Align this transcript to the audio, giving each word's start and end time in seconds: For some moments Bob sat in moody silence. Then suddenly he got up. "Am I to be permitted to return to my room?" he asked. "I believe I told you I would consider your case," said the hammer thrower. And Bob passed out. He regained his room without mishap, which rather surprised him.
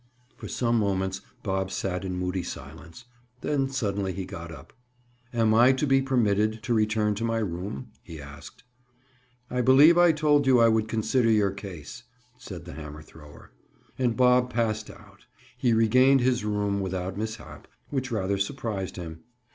For 0.35 0.47
some 0.47 0.79
moments 0.79 1.21
Bob 1.43 1.69
sat 1.69 2.03
in 2.03 2.17
moody 2.17 2.41
silence. 2.41 3.05
Then 3.41 3.69
suddenly 3.69 4.13
he 4.13 4.25
got 4.25 4.51
up. 4.51 4.73
"Am 5.31 5.53
I 5.53 5.73
to 5.73 5.85
be 5.85 6.01
permitted 6.01 6.63
to 6.63 6.73
return 6.73 7.13
to 7.13 7.23
my 7.23 7.37
room?" 7.37 7.91
he 8.01 8.19
asked. 8.19 8.63
"I 9.51 9.61
believe 9.61 9.99
I 9.99 10.11
told 10.11 10.47
you 10.47 10.59
I 10.59 10.69
would 10.69 10.87
consider 10.87 11.29
your 11.29 11.51
case," 11.51 12.01
said 12.39 12.65
the 12.65 12.73
hammer 12.73 13.03
thrower. 13.03 13.51
And 13.99 14.17
Bob 14.17 14.51
passed 14.51 14.89
out. 14.89 15.27
He 15.55 15.71
regained 15.71 16.21
his 16.21 16.43
room 16.43 16.79
without 16.79 17.15
mishap, 17.15 17.67
which 17.91 18.09
rather 18.09 18.39
surprised 18.39 18.95
him. 18.95 19.19